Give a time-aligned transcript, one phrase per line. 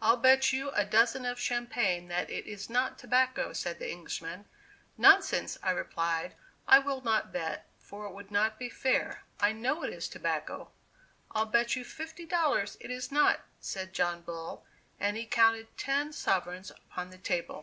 [0.00, 4.44] "I'll bet you a dozen of champagne that it is not tobacco," said the Englishman.
[4.96, 6.36] "Nonsense," I replied,
[6.68, 10.70] "I will not bet, for it would not be fair; I know it is tobacco."
[11.32, 14.64] "I'll bet you fifty dollars it is not," said John Bull,
[15.00, 17.56] and he counted ten sovereigns upon the table.